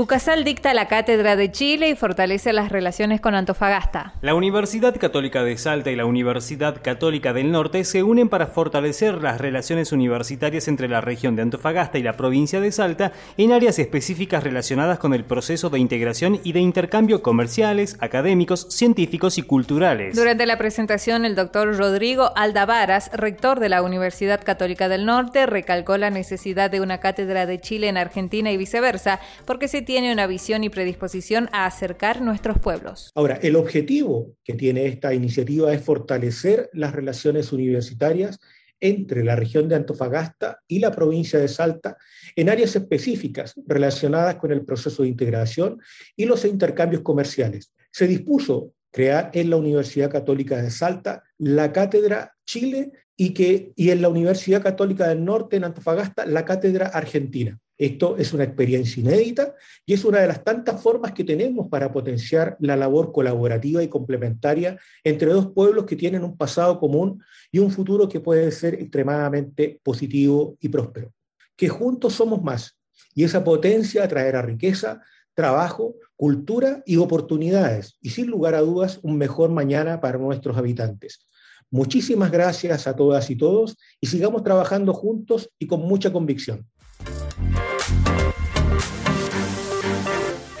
UCASAL 0.00 0.44
dicta 0.44 0.72
la 0.72 0.88
cátedra 0.88 1.36
de 1.36 1.52
Chile 1.52 1.90
y 1.90 1.94
fortalece 1.94 2.54
las 2.54 2.72
relaciones 2.72 3.20
con 3.20 3.34
Antofagasta. 3.34 4.14
La 4.22 4.34
Universidad 4.34 4.96
Católica 4.96 5.44
de 5.44 5.58
Salta 5.58 5.90
y 5.90 5.96
la 5.96 6.06
Universidad 6.06 6.80
Católica 6.82 7.34
del 7.34 7.52
Norte 7.52 7.84
se 7.84 8.02
unen 8.02 8.30
para 8.30 8.46
fortalecer 8.46 9.20
las 9.20 9.38
relaciones 9.42 9.92
universitarias 9.92 10.68
entre 10.68 10.88
la 10.88 11.02
región 11.02 11.36
de 11.36 11.42
Antofagasta 11.42 11.98
y 11.98 12.02
la 12.02 12.14
provincia 12.14 12.62
de 12.62 12.72
Salta 12.72 13.12
en 13.36 13.52
áreas 13.52 13.78
específicas 13.78 14.42
relacionadas 14.42 14.98
con 14.98 15.12
el 15.12 15.22
proceso 15.22 15.68
de 15.68 15.80
integración 15.80 16.40
y 16.44 16.52
de 16.54 16.60
intercambio 16.60 17.20
comerciales, 17.20 17.98
académicos, 18.00 18.68
científicos 18.70 19.36
y 19.36 19.42
culturales. 19.42 20.16
Durante 20.16 20.46
la 20.46 20.56
presentación, 20.56 21.26
el 21.26 21.34
doctor 21.34 21.76
Rodrigo 21.76 22.32
Aldavaras, 22.36 23.10
rector 23.12 23.60
de 23.60 23.68
la 23.68 23.82
Universidad 23.82 24.42
Católica 24.42 24.88
del 24.88 25.04
Norte, 25.04 25.44
recalcó 25.44 25.98
la 25.98 26.08
necesidad 26.08 26.70
de 26.70 26.80
una 26.80 27.00
cátedra 27.00 27.44
de 27.44 27.60
Chile 27.60 27.88
en 27.88 27.98
Argentina 27.98 28.50
y 28.50 28.56
viceversa, 28.56 29.20
porque 29.44 29.68
se 29.68 29.89
tiene 29.90 30.12
una 30.12 30.28
visión 30.28 30.62
y 30.62 30.68
predisposición 30.68 31.48
a 31.50 31.66
acercar 31.66 32.22
nuestros 32.22 32.60
pueblos. 32.60 33.10
Ahora, 33.16 33.40
el 33.42 33.56
objetivo 33.56 34.36
que 34.44 34.54
tiene 34.54 34.86
esta 34.86 35.12
iniciativa 35.12 35.74
es 35.74 35.82
fortalecer 35.82 36.70
las 36.72 36.92
relaciones 36.92 37.52
universitarias 37.52 38.38
entre 38.78 39.24
la 39.24 39.34
región 39.34 39.68
de 39.68 39.74
Antofagasta 39.74 40.60
y 40.68 40.78
la 40.78 40.92
provincia 40.92 41.40
de 41.40 41.48
Salta 41.48 41.96
en 42.36 42.50
áreas 42.50 42.76
específicas 42.76 43.54
relacionadas 43.66 44.36
con 44.36 44.52
el 44.52 44.64
proceso 44.64 45.02
de 45.02 45.08
integración 45.08 45.80
y 46.14 46.24
los 46.24 46.44
intercambios 46.44 47.02
comerciales. 47.02 47.72
Se 47.90 48.06
dispuso 48.06 48.74
crear 48.92 49.32
en 49.34 49.50
la 49.50 49.56
Universidad 49.56 50.08
Católica 50.08 50.62
de 50.62 50.70
Salta 50.70 51.24
la 51.36 51.72
cátedra 51.72 52.36
Chile 52.46 52.92
y, 53.16 53.34
que, 53.34 53.72
y 53.74 53.90
en 53.90 54.02
la 54.02 54.08
Universidad 54.08 54.62
Católica 54.62 55.08
del 55.08 55.24
Norte 55.24 55.56
en 55.56 55.64
Antofagasta 55.64 56.26
la 56.26 56.44
cátedra 56.44 56.86
Argentina. 56.86 57.58
Esto 57.80 58.18
es 58.18 58.34
una 58.34 58.44
experiencia 58.44 59.00
inédita 59.00 59.54
y 59.86 59.94
es 59.94 60.04
una 60.04 60.20
de 60.20 60.26
las 60.26 60.44
tantas 60.44 60.82
formas 60.82 61.12
que 61.12 61.24
tenemos 61.24 61.66
para 61.68 61.90
potenciar 61.90 62.58
la 62.60 62.76
labor 62.76 63.10
colaborativa 63.10 63.82
y 63.82 63.88
complementaria 63.88 64.78
entre 65.02 65.32
dos 65.32 65.52
pueblos 65.52 65.86
que 65.86 65.96
tienen 65.96 66.22
un 66.22 66.36
pasado 66.36 66.78
común 66.78 67.22
y 67.50 67.58
un 67.58 67.70
futuro 67.70 68.06
que 68.06 68.20
puede 68.20 68.50
ser 68.50 68.74
extremadamente 68.74 69.80
positivo 69.82 70.58
y 70.60 70.68
próspero. 70.68 71.14
Que 71.56 71.70
juntos 71.70 72.12
somos 72.12 72.42
más 72.42 72.78
y 73.14 73.24
esa 73.24 73.42
potencia 73.42 74.06
traerá 74.06 74.42
riqueza, 74.42 75.00
trabajo, 75.32 75.94
cultura 76.16 76.82
y 76.84 76.98
oportunidades 76.98 77.96
y 78.02 78.10
sin 78.10 78.26
lugar 78.26 78.56
a 78.56 78.60
dudas 78.60 79.00
un 79.02 79.16
mejor 79.16 79.48
mañana 79.48 80.02
para 80.02 80.18
nuestros 80.18 80.58
habitantes. 80.58 81.26
Muchísimas 81.70 82.30
gracias 82.30 82.86
a 82.86 82.94
todas 82.94 83.30
y 83.30 83.36
todos 83.36 83.78
y 84.02 84.06
sigamos 84.08 84.42
trabajando 84.42 84.92
juntos 84.92 85.48
y 85.58 85.66
con 85.66 85.80
mucha 85.80 86.12
convicción. 86.12 86.68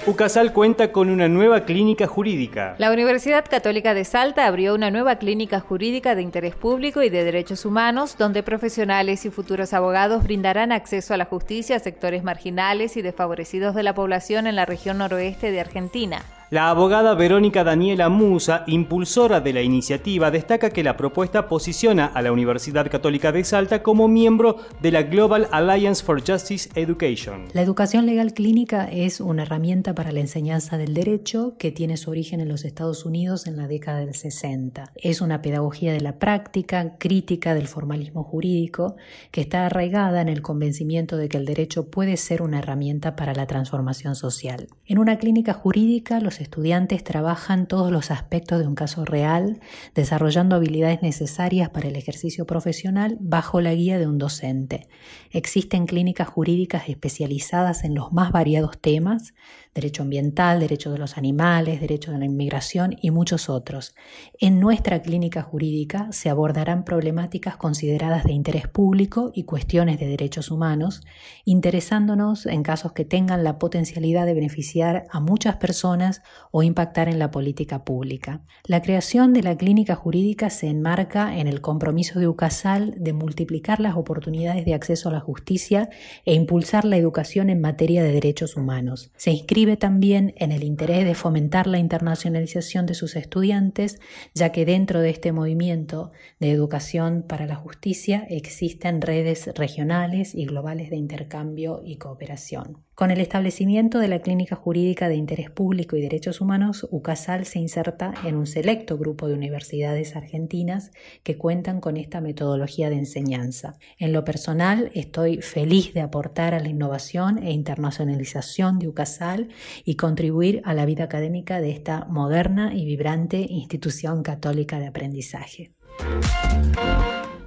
UCASAL 0.06 0.54
cuenta 0.54 0.92
con 0.92 1.10
una 1.10 1.28
nueva 1.28 1.66
clínica 1.66 2.06
jurídica. 2.06 2.74
La 2.78 2.90
Universidad 2.90 3.44
Católica 3.44 3.92
de 3.92 4.06
Salta 4.06 4.46
abrió 4.46 4.74
una 4.74 4.90
nueva 4.90 5.16
clínica 5.16 5.60
jurídica 5.60 6.14
de 6.14 6.22
interés 6.22 6.54
público 6.54 7.02
y 7.02 7.10
de 7.10 7.22
derechos 7.22 7.66
humanos, 7.66 8.16
donde 8.16 8.42
profesionales 8.42 9.26
y 9.26 9.30
futuros 9.30 9.74
abogados 9.74 10.22
brindarán 10.22 10.72
acceso 10.72 11.12
a 11.12 11.18
la 11.18 11.26
justicia 11.26 11.76
a 11.76 11.80
sectores 11.80 12.24
marginales 12.24 12.96
y 12.96 13.02
desfavorecidos 13.02 13.74
de 13.74 13.82
la 13.82 13.94
población 13.94 14.46
en 14.46 14.56
la 14.56 14.64
región 14.64 14.98
noroeste 14.98 15.50
de 15.50 15.60
Argentina. 15.60 16.22
La 16.50 16.68
abogada 16.68 17.14
Verónica 17.14 17.62
Daniela 17.62 18.08
Musa, 18.08 18.64
impulsora 18.66 19.40
de 19.40 19.52
la 19.52 19.62
iniciativa, 19.62 20.32
destaca 20.32 20.70
que 20.70 20.82
la 20.82 20.96
propuesta 20.96 21.46
posiciona 21.46 22.06
a 22.06 22.22
la 22.22 22.32
Universidad 22.32 22.90
Católica 22.90 23.30
de 23.30 23.44
Salta 23.44 23.84
como 23.84 24.08
miembro 24.08 24.56
de 24.82 24.90
la 24.90 25.04
Global 25.04 25.46
Alliance 25.52 26.04
for 26.04 26.20
Justice 26.20 26.68
Education. 26.74 27.44
La 27.52 27.62
educación 27.62 28.04
legal 28.04 28.34
clínica 28.34 28.88
es 28.90 29.20
una 29.20 29.44
herramienta 29.44 29.94
para 29.94 30.10
la 30.10 30.18
enseñanza 30.18 30.76
del 30.76 30.92
derecho 30.92 31.54
que 31.56 31.70
tiene 31.70 31.96
su 31.96 32.10
origen 32.10 32.40
en 32.40 32.48
los 32.48 32.64
Estados 32.64 33.06
Unidos 33.06 33.46
en 33.46 33.56
la 33.56 33.68
década 33.68 34.00
del 34.00 34.16
60. 34.16 34.90
Es 34.96 35.20
una 35.20 35.42
pedagogía 35.42 35.92
de 35.92 36.00
la 36.00 36.18
práctica, 36.18 36.96
crítica 36.98 37.54
del 37.54 37.68
formalismo 37.68 38.24
jurídico, 38.24 38.96
que 39.30 39.42
está 39.42 39.66
arraigada 39.66 40.20
en 40.20 40.28
el 40.28 40.42
convencimiento 40.42 41.16
de 41.16 41.28
que 41.28 41.36
el 41.36 41.46
derecho 41.46 41.90
puede 41.90 42.16
ser 42.16 42.42
una 42.42 42.58
herramienta 42.58 43.14
para 43.14 43.34
la 43.34 43.46
transformación 43.46 44.16
social. 44.16 44.66
En 44.84 44.98
una 44.98 45.16
clínica 45.16 45.52
jurídica, 45.52 46.18
los 46.18 46.39
estudiantes 46.40 47.04
trabajan 47.04 47.66
todos 47.66 47.90
los 47.92 48.10
aspectos 48.10 48.60
de 48.60 48.66
un 48.66 48.74
caso 48.74 49.04
real, 49.04 49.60
desarrollando 49.94 50.56
habilidades 50.56 51.02
necesarias 51.02 51.70
para 51.70 51.88
el 51.88 51.96
ejercicio 51.96 52.46
profesional 52.46 53.16
bajo 53.20 53.60
la 53.60 53.74
guía 53.74 53.98
de 53.98 54.06
un 54.06 54.18
docente. 54.18 54.88
Existen 55.30 55.86
clínicas 55.86 56.28
jurídicas 56.28 56.88
especializadas 56.88 57.84
en 57.84 57.94
los 57.94 58.12
más 58.12 58.32
variados 58.32 58.80
temas, 58.80 59.34
derecho 59.74 60.02
ambiental, 60.02 60.60
derecho 60.60 60.90
de 60.90 60.98
los 60.98 61.16
animales, 61.16 61.80
derecho 61.80 62.10
de 62.10 62.18
la 62.18 62.24
inmigración 62.24 62.96
y 63.00 63.10
muchos 63.10 63.48
otros. 63.48 63.94
En 64.40 64.58
nuestra 64.58 65.00
clínica 65.02 65.42
jurídica 65.42 66.08
se 66.10 66.28
abordarán 66.28 66.84
problemáticas 66.84 67.56
consideradas 67.56 68.24
de 68.24 68.32
interés 68.32 68.66
público 68.66 69.30
y 69.34 69.44
cuestiones 69.44 70.00
de 70.00 70.08
derechos 70.08 70.50
humanos, 70.50 71.02
interesándonos 71.44 72.46
en 72.46 72.62
casos 72.62 72.92
que 72.92 73.04
tengan 73.04 73.44
la 73.44 73.58
potencialidad 73.58 74.26
de 74.26 74.34
beneficiar 74.34 75.04
a 75.10 75.20
muchas 75.20 75.56
personas 75.56 76.22
o 76.50 76.62
impactar 76.62 77.08
en 77.08 77.18
la 77.18 77.30
política 77.30 77.84
pública. 77.84 78.42
La 78.64 78.82
creación 78.82 79.32
de 79.32 79.42
la 79.42 79.56
clínica 79.56 79.94
jurídica 79.94 80.50
se 80.50 80.68
enmarca 80.68 81.38
en 81.38 81.46
el 81.46 81.60
compromiso 81.60 82.18
de 82.18 82.28
UCASAL 82.28 82.94
de 82.96 83.12
multiplicar 83.12 83.80
las 83.80 83.96
oportunidades 83.96 84.64
de 84.64 84.74
acceso 84.74 85.08
a 85.08 85.12
la 85.12 85.20
justicia 85.20 85.90
e 86.24 86.34
impulsar 86.34 86.84
la 86.84 86.96
educación 86.96 87.50
en 87.50 87.60
materia 87.60 88.02
de 88.02 88.12
derechos 88.12 88.56
humanos. 88.56 89.10
Se 89.16 89.30
inscribe 89.30 89.76
también 89.76 90.34
en 90.36 90.52
el 90.52 90.64
interés 90.64 91.04
de 91.04 91.14
fomentar 91.14 91.66
la 91.66 91.78
internacionalización 91.78 92.86
de 92.86 92.94
sus 92.94 93.16
estudiantes, 93.16 94.00
ya 94.34 94.50
que 94.52 94.64
dentro 94.64 95.00
de 95.00 95.10
este 95.10 95.32
movimiento 95.32 96.10
de 96.38 96.50
educación 96.50 97.24
para 97.26 97.46
la 97.46 97.56
justicia 97.56 98.26
existen 98.28 99.00
redes 99.00 99.50
regionales 99.54 100.34
y 100.34 100.46
globales 100.46 100.90
de 100.90 100.96
intercambio 100.96 101.80
y 101.84 101.96
cooperación. 101.96 102.78
Con 103.00 103.10
el 103.10 103.22
establecimiento 103.22 103.98
de 103.98 104.08
la 104.08 104.18
Clínica 104.18 104.56
Jurídica 104.56 105.08
de 105.08 105.14
Interés 105.14 105.50
Público 105.50 105.96
y 105.96 106.02
Derechos 106.02 106.42
Humanos, 106.42 106.86
UCASAL 106.90 107.46
se 107.46 107.58
inserta 107.58 108.12
en 108.26 108.36
un 108.36 108.46
selecto 108.46 108.98
grupo 108.98 109.26
de 109.26 109.32
universidades 109.32 110.16
argentinas 110.16 110.90
que 111.22 111.38
cuentan 111.38 111.80
con 111.80 111.96
esta 111.96 112.20
metodología 112.20 112.90
de 112.90 112.96
enseñanza. 112.96 113.78
En 113.96 114.12
lo 114.12 114.22
personal, 114.26 114.90
estoy 114.94 115.40
feliz 115.40 115.94
de 115.94 116.02
aportar 116.02 116.52
a 116.52 116.60
la 116.60 116.68
innovación 116.68 117.42
e 117.42 117.52
internacionalización 117.52 118.78
de 118.78 118.88
UCASAL 118.88 119.48
y 119.82 119.96
contribuir 119.96 120.60
a 120.66 120.74
la 120.74 120.84
vida 120.84 121.04
académica 121.04 121.58
de 121.62 121.70
esta 121.70 122.04
moderna 122.04 122.74
y 122.74 122.84
vibrante 122.84 123.46
institución 123.48 124.22
católica 124.22 124.78
de 124.78 124.88
aprendizaje 124.88 125.72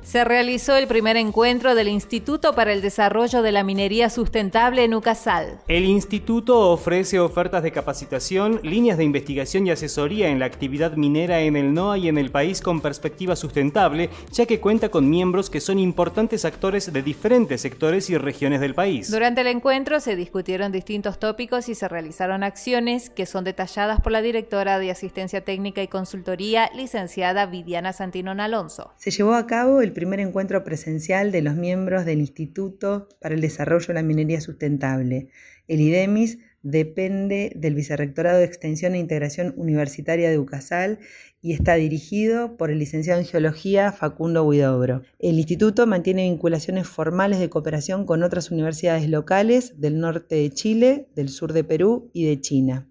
se 0.04 0.24
realizó 0.24 0.76
el 0.76 0.88
primer 0.88 1.18
encuentro 1.18 1.76
del 1.76 1.88
Instituto 1.88 2.54
para 2.54 2.74
el 2.74 2.82
Desarrollo 2.82 3.42
de 3.42 3.52
la 3.52 3.64
Minería 3.64 4.10
Sustentable 4.10 4.84
en 4.84 4.94
Ucasal. 4.94 5.60
El 5.68 5.86
instituto 5.86 6.70
ofrece 6.72 7.20
ofertas 7.20 7.64
de 7.64 7.72
capacitación, 7.72 8.60
líneas 8.64 8.98
de 8.98 9.04
investigación 9.04 9.66
y 9.66 9.72
asesoría 9.72 10.30
en 10.30 10.40
la 10.40 10.46
actividad 10.46 10.94
minera 10.94 11.42
en 11.42 11.56
el 11.56 11.74
NOA 11.74 11.98
y 11.98 12.08
en 12.10 12.18
el 12.18 12.32
país 12.32 12.62
con 12.62 12.82
perspectiva 12.82 13.36
sustentable, 13.36 14.10
ya 14.32 14.46
que 14.46 14.60
cuenta 14.60 14.90
con 14.90 15.10
miembros 15.10 15.50
que 15.50 15.62
son 15.62 15.80
importantes 15.80 16.46
actores 16.46 16.92
de 16.92 17.02
diferentes 17.02 17.62
sectores 17.62 18.10
y 18.10 18.18
regiones 18.18 18.60
del 18.60 18.76
país. 18.76 19.10
Durante 19.10 19.42
el 19.42 19.48
encuentro 19.48 20.00
se 20.00 20.16
discutieron 20.16 20.72
distintos 20.72 21.20
tópicos 21.20 21.70
y 21.70 21.76
se 21.76 21.88
realizaron 21.88 22.44
acciones 22.44 23.10
que 23.10 23.26
son 23.26 23.44
detalladas 23.44 24.02
por 24.02 24.12
la 24.12 24.22
directora 24.22 24.80
de 24.80 24.92
Asistencia 24.92 25.42
Técnica 25.42 25.82
y 25.82 25.88
Consultoría, 25.88 26.70
licenciada 26.76 27.46
Viviana 27.46 27.94
Santinón 27.94 28.40
Alonso. 28.40 28.92
Se 28.98 29.12
llevó 29.12 29.34
a 29.34 29.48
cabo 29.48 29.82
el 29.82 29.93
primer 29.94 30.20
encuentro 30.20 30.64
presencial 30.64 31.32
de 31.32 31.42
los 31.42 31.56
miembros 31.56 32.06
del 32.06 32.20
Instituto 32.20 33.08
para 33.22 33.36
el 33.36 33.42
Desarrollo 33.42 33.88
de 33.88 33.94
la 33.94 34.04
Minería 34.04 34.42
Sustentable. 34.42 35.30
El 35.68 35.82
IDEMIS 35.82 36.40
depende 36.64 37.52
del 37.56 37.76
Vicerrectorado 37.76 38.40
de 38.40 38.46
Extensión 38.46 38.96
e 38.96 39.00
Integración 39.00 39.54
Universitaria 39.58 40.30
de 40.30 40.40
UCASAL 40.40 41.00
y 41.42 41.54
está 41.54 41.76
dirigido 41.76 42.56
por 42.56 42.72
el 42.72 42.80
licenciado 42.80 43.20
en 43.20 43.28
Geología 43.28 43.92
Facundo 43.92 44.44
Huidobro. 44.46 45.04
El 45.20 45.38
instituto 45.38 45.86
mantiene 45.86 46.24
vinculaciones 46.24 46.88
formales 46.88 47.40
de 47.40 47.50
cooperación 47.50 48.06
con 48.06 48.24
otras 48.24 48.50
universidades 48.50 49.10
locales 49.10 49.80
del 49.80 50.00
norte 50.00 50.36
de 50.36 50.50
Chile, 50.52 51.10
del 51.16 51.30
sur 51.30 51.52
de 51.52 51.66
Perú 51.66 52.10
y 52.14 52.26
de 52.26 52.40
China. 52.40 52.90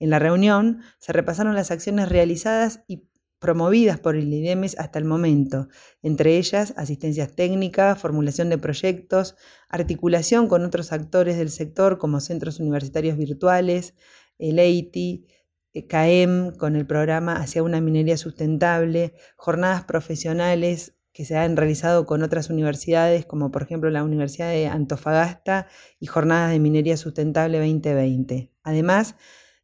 En 0.00 0.10
la 0.10 0.20
reunión 0.20 0.80
se 0.98 1.12
repasaron 1.12 1.56
las 1.56 1.72
acciones 1.72 2.08
realizadas 2.08 2.84
y 2.86 3.07
promovidas 3.38 4.00
por 4.00 4.16
el 4.16 4.32
IDEMES 4.32 4.78
hasta 4.78 4.98
el 4.98 5.04
momento, 5.04 5.68
entre 6.02 6.36
ellas 6.36 6.74
asistencias 6.76 7.34
técnicas, 7.34 7.98
formulación 7.98 8.48
de 8.48 8.58
proyectos, 8.58 9.36
articulación 9.68 10.48
con 10.48 10.64
otros 10.64 10.92
actores 10.92 11.36
del 11.36 11.50
sector 11.50 11.98
como 11.98 12.20
centros 12.20 12.60
universitarios 12.60 13.16
virtuales, 13.16 13.94
el 14.38 14.58
EITI, 14.58 15.26
eh, 15.74 15.86
CAEM 15.86 16.56
con 16.56 16.76
el 16.76 16.86
programa 16.86 17.36
Hacia 17.36 17.62
una 17.62 17.80
minería 17.80 18.16
sustentable, 18.16 19.14
jornadas 19.36 19.84
profesionales 19.84 20.94
que 21.12 21.24
se 21.24 21.36
han 21.36 21.56
realizado 21.56 22.06
con 22.06 22.22
otras 22.22 22.48
universidades, 22.48 23.26
como 23.26 23.50
por 23.50 23.62
ejemplo 23.62 23.90
la 23.90 24.04
Universidad 24.04 24.50
de 24.50 24.68
Antofagasta 24.68 25.66
y 25.98 26.06
jornadas 26.06 26.52
de 26.52 26.60
minería 26.60 26.96
sustentable 26.96 27.58
2020. 27.58 28.52
Además, 28.62 29.16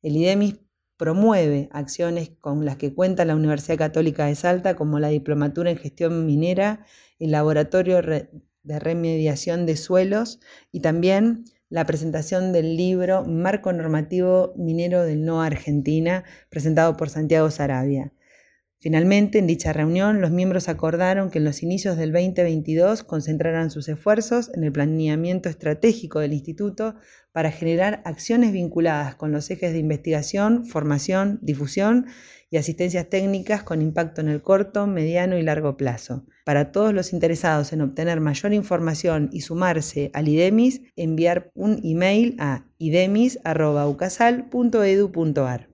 el 0.02 0.16
IDEMIS 0.16 0.63
promueve 0.96 1.68
acciones 1.72 2.30
con 2.40 2.64
las 2.64 2.76
que 2.76 2.94
cuenta 2.94 3.24
la 3.24 3.36
Universidad 3.36 3.78
Católica 3.78 4.26
de 4.26 4.34
Salta, 4.34 4.76
como 4.76 4.98
la 4.98 5.08
Diplomatura 5.08 5.70
en 5.70 5.76
Gestión 5.76 6.26
Minera, 6.26 6.84
el 7.18 7.32
Laboratorio 7.32 8.00
de 8.00 8.78
Remediación 8.78 9.66
de 9.66 9.76
Suelos 9.76 10.40
y 10.72 10.80
también 10.80 11.44
la 11.68 11.86
presentación 11.86 12.52
del 12.52 12.76
libro 12.76 13.24
Marco 13.24 13.72
Normativo 13.72 14.52
Minero 14.56 15.02
del 15.02 15.24
No 15.24 15.42
Argentina, 15.42 16.24
presentado 16.48 16.96
por 16.96 17.10
Santiago 17.10 17.50
Sarabia. 17.50 18.12
Finalmente, 18.84 19.38
en 19.38 19.46
dicha 19.46 19.72
reunión, 19.72 20.20
los 20.20 20.30
miembros 20.30 20.68
acordaron 20.68 21.30
que 21.30 21.38
en 21.38 21.44
los 21.44 21.62
inicios 21.62 21.96
del 21.96 22.12
2022 22.12 23.02
concentraran 23.02 23.70
sus 23.70 23.88
esfuerzos 23.88 24.50
en 24.52 24.62
el 24.62 24.72
planeamiento 24.72 25.48
estratégico 25.48 26.20
del 26.20 26.34
instituto 26.34 26.94
para 27.32 27.50
generar 27.50 28.02
acciones 28.04 28.52
vinculadas 28.52 29.14
con 29.14 29.32
los 29.32 29.50
ejes 29.50 29.72
de 29.72 29.78
investigación, 29.78 30.66
formación, 30.66 31.38
difusión 31.40 32.08
y 32.50 32.58
asistencias 32.58 33.08
técnicas 33.08 33.62
con 33.62 33.80
impacto 33.80 34.20
en 34.20 34.28
el 34.28 34.42
corto, 34.42 34.86
mediano 34.86 35.38
y 35.38 35.42
largo 35.42 35.78
plazo. 35.78 36.26
Para 36.44 36.70
todos 36.70 36.92
los 36.92 37.14
interesados 37.14 37.72
en 37.72 37.80
obtener 37.80 38.20
mayor 38.20 38.52
información 38.52 39.30
y 39.32 39.40
sumarse 39.40 40.10
al 40.12 40.28
IDEMIS, 40.28 40.82
enviar 40.94 41.50
un 41.54 41.80
email 41.82 42.36
a 42.38 42.66
idemis.ucasal.edu.ar. 42.76 45.73